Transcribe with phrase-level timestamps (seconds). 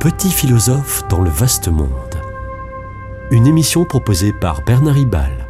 [0.00, 1.90] Petit philosophe dans le vaste monde.
[3.30, 5.46] Une émission proposée par Bernard Ribal.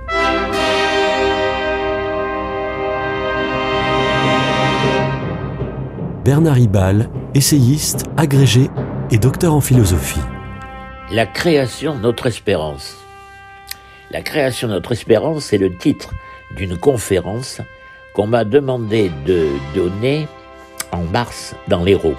[6.25, 8.69] Bernard Ribal, essayiste, agrégé
[9.13, 10.19] et docteur en philosophie.
[11.13, 12.97] La création de notre espérance.
[14.11, 16.11] La création de notre espérance est le titre
[16.57, 17.61] d'une conférence
[18.15, 19.47] qu'on m'a demandé de
[19.77, 20.27] donner
[20.91, 22.19] en mars dans l'Hérault.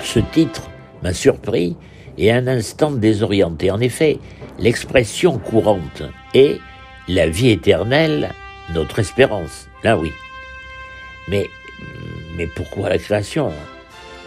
[0.00, 0.71] Ce titre
[1.02, 1.76] m'a surpris
[2.18, 3.70] et un instant désorienté.
[3.70, 4.18] En effet,
[4.58, 6.02] l'expression courante
[6.34, 6.58] est
[7.08, 8.30] la vie éternelle,
[8.74, 9.68] notre espérance.
[9.82, 10.12] Là oui.
[11.28, 11.46] Mais,
[12.36, 13.52] mais pourquoi la création?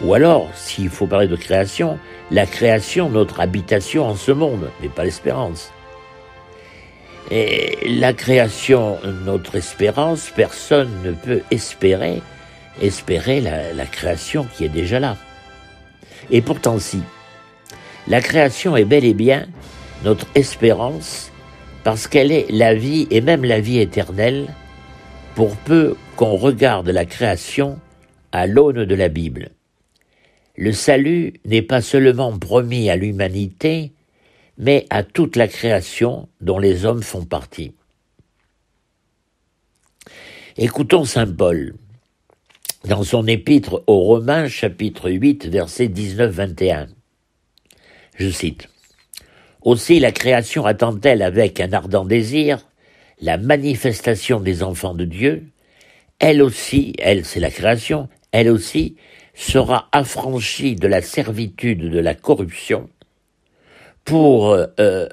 [0.01, 1.97] Ou alors, s'il faut parler de création,
[2.31, 5.71] la création, notre habitation en ce monde, mais pas l'espérance.
[7.31, 12.21] Et la création, notre espérance, personne ne peut espérer,
[12.81, 15.17] espérer la, la création qui est déjà là.
[16.31, 17.01] Et pourtant si,
[18.07, 19.47] la création est bel et bien
[20.03, 21.31] notre espérance
[21.83, 24.47] parce qu'elle est la vie et même la vie éternelle
[25.35, 27.79] pour peu qu'on regarde la création
[28.31, 29.49] à l'aune de la Bible.
[30.57, 33.91] Le salut n'est pas seulement promis à l'humanité,
[34.57, 37.73] mais à toute la création dont les hommes font partie.
[40.57, 41.75] Écoutons Saint Paul
[42.87, 46.87] dans son épître aux Romains chapitre 8 verset 19-21.
[48.15, 48.67] Je cite.
[49.61, 52.59] Aussi la création attend-elle avec un ardent désir
[53.19, 55.47] la manifestation des enfants de Dieu.
[56.19, 58.97] Elle aussi, elle c'est la création, elle aussi
[59.33, 62.89] sera affranchie de la servitude de la corruption
[64.03, 65.09] pour euh, euh,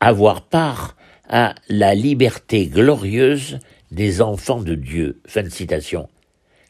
[0.00, 0.96] avoir part
[1.28, 3.58] à la liberté glorieuse
[3.90, 5.20] des enfants de Dieu.
[5.26, 6.08] Fin de citation.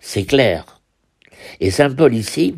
[0.07, 0.83] C'est clair.
[1.61, 2.57] Et Saint Paul ici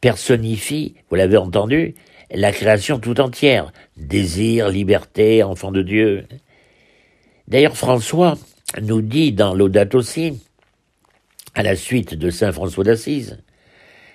[0.00, 1.94] personnifie, vous l'avez entendu,
[2.30, 3.72] la création tout entière.
[3.98, 6.26] Désir, liberté, enfant de Dieu.
[7.46, 8.38] D'ailleurs, François
[8.80, 10.40] nous dit dans l'Audate aussi,
[11.54, 13.38] à la suite de Saint François d'Assise,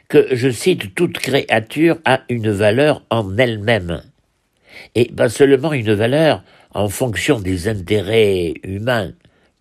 [0.09, 4.01] que, je cite, toute créature a une valeur en elle-même,
[4.95, 9.13] et pas seulement une valeur en fonction des intérêts humains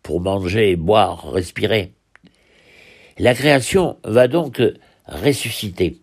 [0.03, 1.93] pour manger, boire, respirer.
[3.19, 4.63] La création va donc
[5.07, 5.99] ressusciter.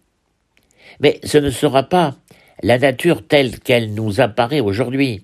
[0.99, 2.15] Mais ce ne sera pas
[2.61, 5.23] la nature telle qu'elle nous apparaît aujourd'hui.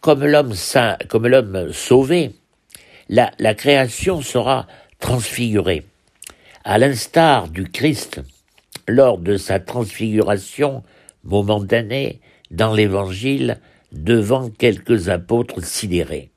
[0.00, 2.32] Comme l'homme saint, comme l'homme sauvé,
[3.08, 4.66] la, création sera
[5.00, 5.84] transfigurée.
[6.64, 8.20] À l'instar du Christ,
[8.88, 10.82] lors de sa transfiguration
[11.24, 12.20] momentanée
[12.50, 13.58] dans l'Évangile
[13.92, 16.30] devant quelques apôtres sidérés.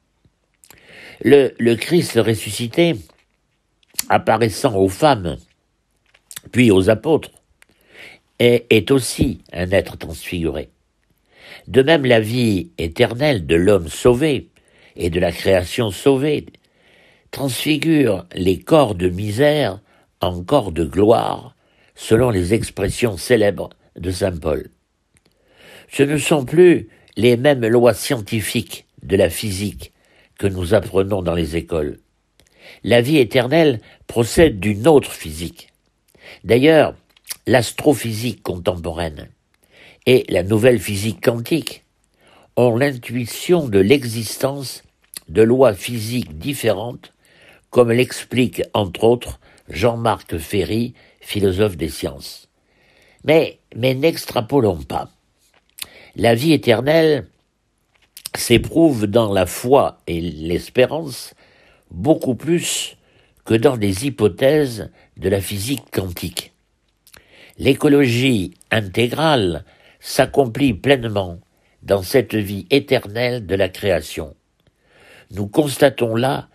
[1.22, 2.98] Le Christ ressuscité,
[4.10, 5.38] apparaissant aux femmes,
[6.52, 7.32] puis aux apôtres,
[8.40, 10.70] est, aussi un être transfiguré.
[11.68, 14.50] De même, la vie éternelle de l'homme sauvé
[14.96, 16.46] et de la création sauvée
[17.32, 19.80] transfigure les corps de misère
[20.22, 21.56] en corps de gloire,
[21.96, 24.70] selon les expressions célèbres de Saint Paul.
[25.92, 29.94] Ce ne sont plus les mêmes lois scientifiques de la physique
[30.38, 32.00] que nous apprenons dans les écoles.
[32.84, 35.70] La vie éternelle procède d'une autre physique.
[36.44, 36.96] D'ailleurs,
[37.48, 39.30] l'astrophysique contemporaine
[40.06, 41.84] et la nouvelle physique quantique
[42.56, 44.84] ont l'intuition de l'existence
[45.30, 47.14] de lois physiques différentes,
[47.70, 49.40] comme l'explique entre autres
[49.70, 52.48] Jean-Marc Ferry, philosophe des sciences.
[53.24, 55.10] Mais, mais n'extrapolons pas.
[56.16, 57.28] La vie éternelle
[58.36, 61.34] s'éprouve dans la foi et l'espérance
[61.92, 62.98] beaucoup plus
[63.46, 66.54] que dans des hypothèses de la physique quantique.
[67.58, 69.64] L'écologie intégrale
[70.00, 71.40] s'accomplit pleinement
[71.84, 74.36] dans cette vie éternelle de la création.
[75.32, 76.50] Nous constatons là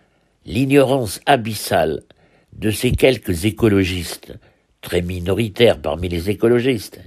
[0.45, 2.03] l'ignorance abyssale
[2.53, 4.37] de ces quelques écologistes,
[4.81, 7.01] très minoritaires parmi les écologistes,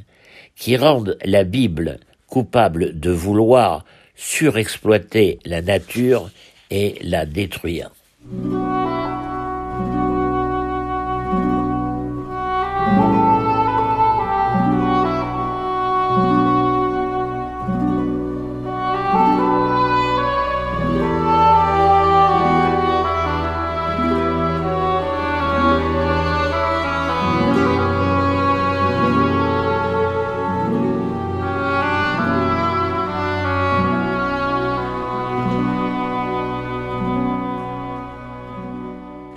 [0.57, 3.85] qui rendent la Bible coupable de vouloir
[4.15, 6.31] surexploiter la nature
[6.71, 7.91] et la détruire.
[8.27, 8.94] Mm-hmm.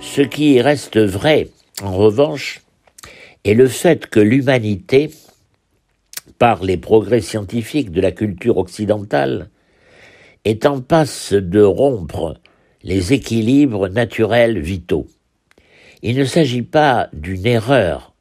[0.00, 1.48] Ce qui reste vrai,
[1.82, 2.62] en revanche,
[3.44, 5.10] et le fait que l'humanité,
[6.38, 9.50] par les progrès scientifiques de la culture occidentale,
[10.44, 12.40] est en passe de rompre
[12.82, 15.06] les équilibres naturels vitaux.
[16.02, 18.14] Il ne s'agit pas d'une erreur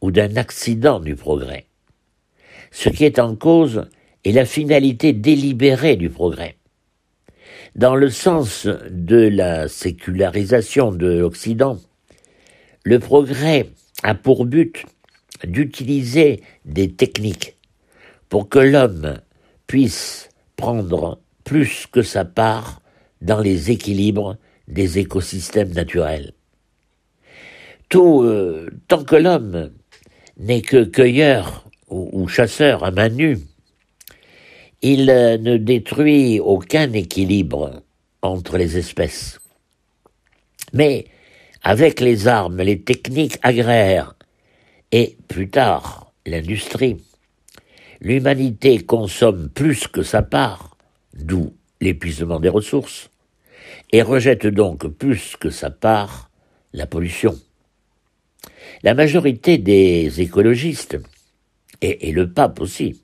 [0.00, 1.66] ou d'un accident du progrès.
[2.70, 3.86] Ce qui est en cause
[4.24, 6.56] est la finalité délibérée du progrès.
[7.76, 11.78] Dans le sens de la sécularisation de l'Occident,
[12.84, 13.68] le progrès
[14.02, 14.86] a pour but
[15.44, 17.58] d'utiliser des techniques
[18.30, 19.20] pour que l'homme
[19.66, 22.80] puisse prendre plus que sa part
[23.20, 24.38] dans les équilibres
[24.68, 26.32] des écosystèmes naturels.
[27.90, 29.70] Tout, euh, tant que l'homme
[30.38, 33.38] n'est que cueilleur ou, chasseur à main nue,
[34.82, 37.82] il euh, ne détruit aucun équilibre
[38.22, 39.40] entre les espèces.
[40.72, 41.06] Mais
[41.62, 44.14] avec les armes, les techniques agraires
[44.92, 46.96] et plus tard l'industrie,
[48.00, 50.76] l'humanité consomme plus que sa part,
[51.14, 53.10] d'où l'épuisement des ressources,
[53.92, 56.30] et rejette donc plus que sa part
[56.72, 57.36] la pollution.
[58.82, 60.98] La majorité des écologistes,
[61.82, 63.02] et, le pape aussi,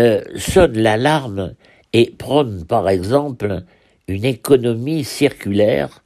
[0.00, 1.54] euh, sonnent l'alarme
[1.92, 3.62] et prônent par exemple
[4.08, 6.02] une économie circulaire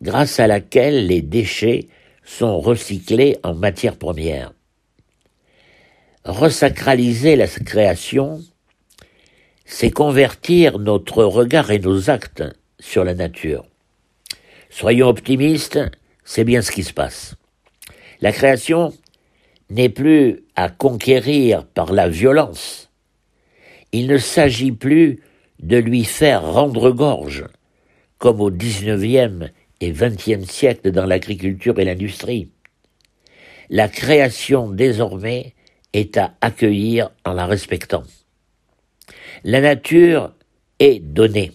[0.00, 1.88] grâce à laquelle les déchets
[2.24, 4.52] sont recyclés en matière première.
[6.24, 8.40] Resacraliser la création,
[9.64, 12.42] c'est convertir notre regard et nos actes
[12.80, 13.64] sur la nature.
[14.70, 15.80] Soyons optimistes,
[16.24, 17.36] c'est bien ce qui se passe.
[18.20, 18.92] La création
[19.70, 22.90] n'est plus à conquérir par la violence.
[23.94, 25.20] Il ne s'agit plus
[25.62, 27.44] de lui faire rendre gorge,
[28.18, 32.50] comme au XIXe et XXe siècle dans l'agriculture et l'industrie.
[33.70, 35.54] La création désormais
[35.92, 38.02] est à accueillir en la respectant.
[39.44, 40.34] La nature
[40.80, 41.52] est donnée.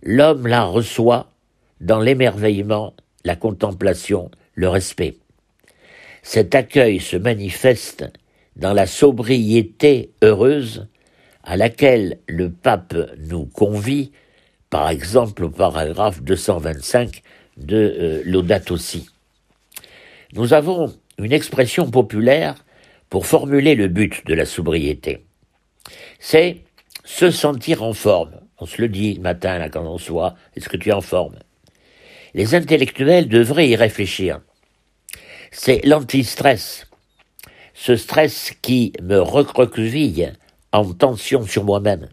[0.00, 1.32] L'homme la reçoit
[1.80, 2.94] dans l'émerveillement,
[3.24, 5.16] la contemplation, le respect.
[6.22, 8.04] Cet accueil se manifeste
[8.54, 10.86] dans la sobriété heureuse
[11.42, 14.12] à laquelle le pape nous convie,
[14.70, 17.22] par exemple au paragraphe 225
[17.56, 19.00] de euh.
[20.34, 22.64] Nous avons une expression populaire
[23.10, 25.24] pour formuler le but de la sobriété.
[26.18, 26.62] C'est
[27.04, 28.40] se sentir en forme.
[28.58, 31.38] On se le dit matin là quand on soit, est-ce que tu es en forme?
[32.34, 34.40] Les intellectuels devraient y réfléchir.
[35.50, 36.86] C'est l'anti-stress.
[37.74, 40.32] Ce stress qui me recroqueville
[40.72, 42.08] en tension sur moi-même.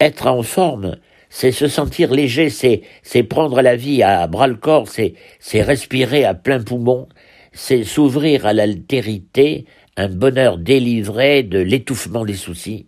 [0.00, 0.96] Être en forme,
[1.28, 6.24] c'est se sentir léger, c'est, prendre la vie à bras le corps, c'est, c'est respirer
[6.24, 7.08] à plein poumon,
[7.52, 9.66] c'est s'ouvrir à l'altérité,
[9.96, 12.86] un bonheur délivré de l'étouffement des soucis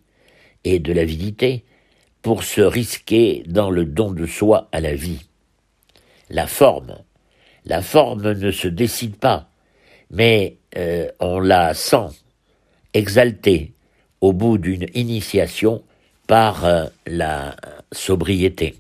[0.65, 1.65] et de l'avidité
[2.23, 5.27] pour se risquer dans le don de soi à la vie.
[6.31, 6.97] La forme,
[7.65, 9.51] la forme ne se décide pas,
[10.11, 12.09] mais euh, on la sent
[12.95, 13.73] exaltée
[14.23, 15.83] au bout d'une initiation
[16.27, 17.57] par euh, la
[17.93, 18.77] sobriété.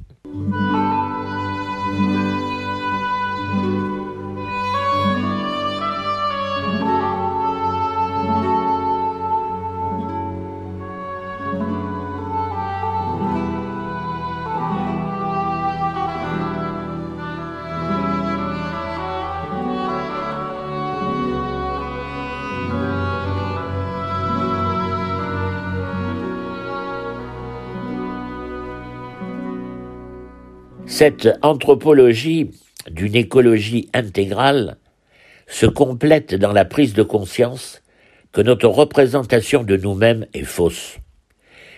[31.03, 32.53] Cette anthropologie
[32.89, 34.77] d'une écologie intégrale
[35.49, 37.83] se complète dans la prise de conscience
[38.31, 40.99] que notre représentation de nous-mêmes est fausse.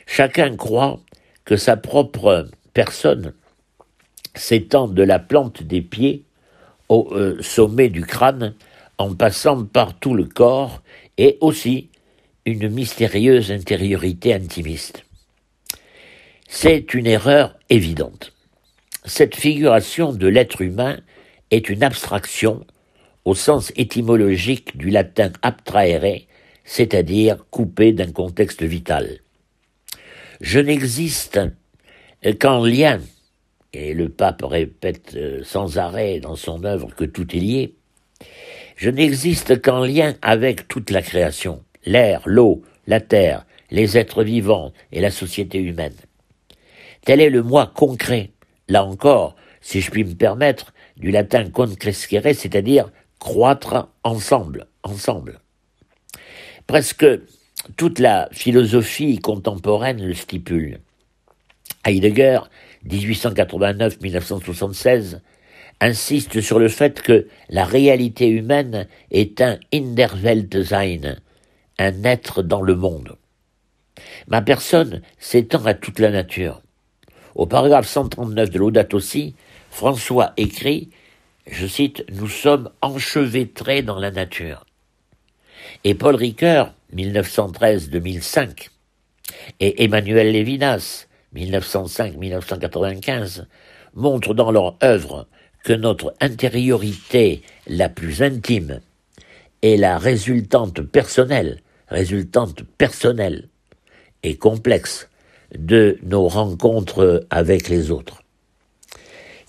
[0.06, 1.00] Chacun croit
[1.46, 3.32] que sa propre personne
[4.34, 6.24] s'étend de la plante des pieds
[6.90, 8.54] au euh, sommet du crâne
[8.98, 10.82] en passant par tout le corps
[11.16, 11.88] et aussi
[12.44, 15.06] une mystérieuse intériorité intimiste.
[16.46, 18.33] C'est une erreur évidente
[19.04, 20.98] cette figuration de l'être humain
[21.50, 22.64] est une abstraction
[23.24, 26.26] au sens étymologique du latin abtraere,
[26.64, 29.18] c'est-à-dire coupé d'un contexte vital.
[30.40, 31.40] Je n'existe
[32.40, 33.00] qu'en lien,
[33.72, 37.74] et le pape répète euh, sans arrêt dans son œuvre que tout est lié,
[38.76, 44.72] je n'existe qu'en lien avec toute la création, l'air, l'eau, la terre, les êtres vivants
[44.92, 45.94] et la société humaine.
[47.04, 48.30] Tel est le moi concret
[48.68, 55.40] là encore, si je puis me permettre, du latin concrescere, c'est-à-dire croître ensemble, ensemble.
[56.66, 57.06] Presque
[57.76, 60.80] toute la philosophie contemporaine le stipule.
[61.86, 62.40] Heidegger,
[62.88, 65.20] 1889-1976,
[65.80, 71.16] insiste sur le fait que la réalité humaine est un in der Welt sein,
[71.78, 73.16] un être dans le monde.
[74.28, 76.62] Ma personne s'étend à toute la nature.
[77.34, 79.34] Au paragraphe 139 de l'Audate aussi,
[79.70, 80.90] François écrit,
[81.50, 84.64] je cite, Nous sommes enchevêtrés dans la nature.
[85.82, 88.68] Et Paul Ricoeur, 1913-2005,
[89.58, 93.46] et Emmanuel Lévinas, 1905-1995,
[93.94, 95.26] montrent dans leur œuvre
[95.64, 98.80] que notre intériorité la plus intime
[99.62, 103.48] est la résultante personnelle, résultante personnelle
[104.22, 105.08] et complexe
[105.56, 108.22] de nos rencontres avec les autres.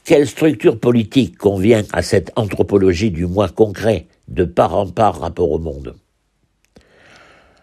[0.03, 5.51] Quelle structure politique convient à cette anthropologie du moi concret, de part en part rapport
[5.51, 5.95] au monde?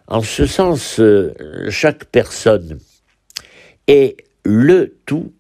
[0.09, 1.33] En ce sens, euh,
[1.71, 2.79] chaque personne
[3.87, 5.33] est le tout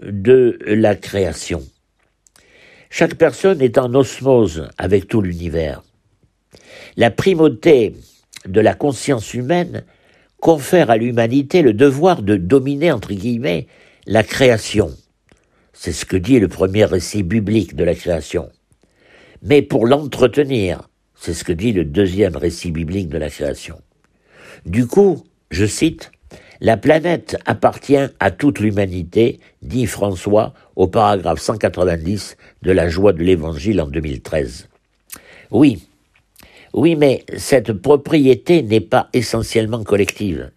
[0.00, 1.62] de la création.
[2.90, 5.82] Chaque personne est en osmose avec tout l'univers.
[6.96, 7.94] La primauté
[8.46, 9.84] de la conscience humaine
[10.40, 13.66] confère à l'humanité le devoir de dominer, entre guillemets,
[14.06, 14.90] la création.
[15.72, 18.50] C'est ce que dit le premier récit biblique de la création.
[19.42, 23.80] Mais pour l'entretenir, c'est ce que dit le deuxième récit biblique de la création.
[24.66, 26.10] Du coup, je cite,
[26.60, 33.22] La planète appartient à toute l'humanité, dit François au paragraphe 190 de la joie de
[33.22, 34.68] l'Évangile en 2013.
[35.52, 35.88] Oui,
[36.74, 40.50] oui, mais cette propriété n'est pas essentiellement collective,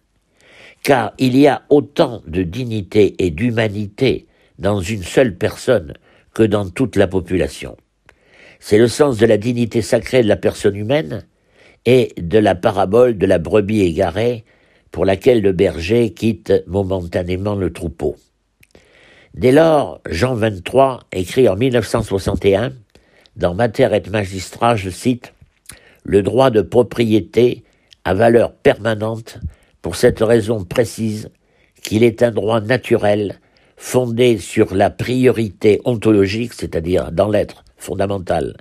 [0.82, 4.26] car il y a autant de dignité et d'humanité
[4.58, 5.94] dans une seule personne
[6.34, 7.76] que dans toute la population.
[8.60, 11.24] C'est le sens de la dignité sacrée de la personne humaine
[11.84, 14.44] et de la parabole de la brebis égarée
[14.92, 18.16] pour laquelle le berger quitte momentanément le troupeau.
[19.34, 22.72] Dès lors, Jean 23 écrit en 1961,
[23.34, 25.32] dans Mater et Magistrat, je cite,
[26.04, 27.64] le droit de propriété
[28.04, 29.38] a valeur permanente
[29.80, 31.30] pour cette raison précise
[31.82, 33.40] qu'il est un droit naturel
[33.76, 38.56] fondé sur la priorité ontologique, c'est-à-dire dans l'être fondamental,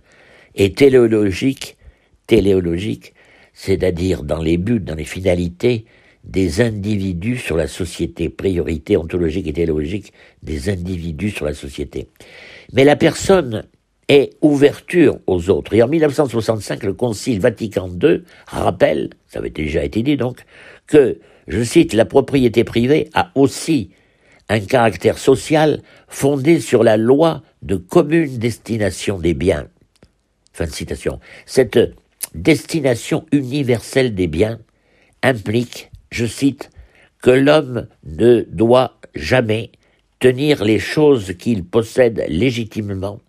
[0.55, 1.77] et téléologique,
[2.25, 3.13] téléologique,
[3.53, 5.85] c'est-à-dire dans les buts, dans les finalités
[6.23, 12.07] des individus sur la société, priorité ontologique et téléologique des individus sur la société.
[12.73, 13.65] Mais la personne
[14.09, 15.73] et ouverture aux autres.
[15.73, 20.43] Et en 1965, le Concile Vatican II rappelle, ça avait déjà été dit donc,
[20.87, 23.91] que, je cite, la propriété privée a aussi
[24.49, 29.67] un caractère social fondé sur la loi de commune destination des biens.
[30.51, 31.19] Fin de citation.
[31.45, 31.79] Cette
[32.35, 34.59] destination universelle des biens
[35.23, 36.69] implique, je cite,
[37.21, 39.71] que l'homme ne doit jamais
[40.19, 43.19] tenir les choses qu'il possède légitimement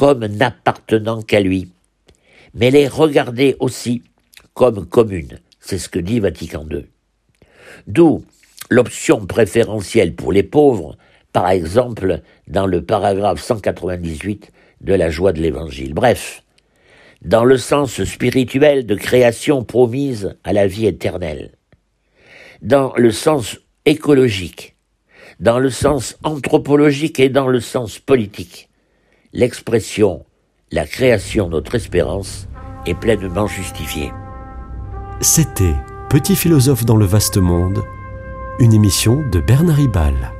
[0.00, 1.68] comme n'appartenant qu'à lui,
[2.54, 4.02] mais les regarder aussi
[4.54, 5.40] comme communes.
[5.60, 6.86] C'est ce que dit Vatican II.
[7.86, 8.24] D'où
[8.70, 10.96] l'option préférentielle pour les pauvres,
[11.34, 15.92] par exemple dans le paragraphe 198 de la joie de l'Évangile.
[15.92, 16.44] Bref,
[17.20, 21.52] dans le sens spirituel de création promise à la vie éternelle,
[22.62, 24.76] dans le sens écologique,
[25.40, 28.69] dans le sens anthropologique et dans le sens politique
[29.32, 30.24] l'expression
[30.72, 32.46] la création notre espérance
[32.86, 34.12] est pleinement justifiée.
[35.20, 35.74] C'était
[36.10, 37.84] Petit philosophe dans le vaste monde,
[38.58, 40.32] une émission de Bernard Ribal.